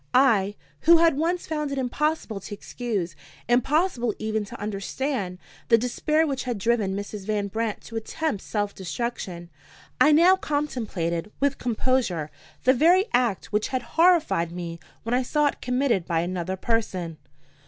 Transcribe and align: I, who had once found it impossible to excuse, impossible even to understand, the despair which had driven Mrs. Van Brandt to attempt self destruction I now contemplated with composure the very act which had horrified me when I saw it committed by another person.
I, 0.15 0.55
who 0.89 0.97
had 0.97 1.15
once 1.15 1.45
found 1.45 1.71
it 1.71 1.77
impossible 1.77 2.39
to 2.39 2.53
excuse, 2.55 3.15
impossible 3.47 4.15
even 4.17 4.43
to 4.45 4.59
understand, 4.59 5.37
the 5.67 5.77
despair 5.77 6.25
which 6.25 6.45
had 6.45 6.57
driven 6.57 6.95
Mrs. 6.95 7.27
Van 7.27 7.49
Brandt 7.49 7.81
to 7.81 7.95
attempt 7.97 8.41
self 8.41 8.73
destruction 8.73 9.51
I 9.99 10.11
now 10.11 10.37
contemplated 10.37 11.31
with 11.39 11.59
composure 11.59 12.31
the 12.63 12.73
very 12.73 13.05
act 13.13 13.51
which 13.53 13.67
had 13.67 13.83
horrified 13.93 14.51
me 14.51 14.79
when 15.03 15.13
I 15.13 15.21
saw 15.21 15.45
it 15.45 15.61
committed 15.61 16.07
by 16.07 16.21
another 16.21 16.55
person. 16.57 17.19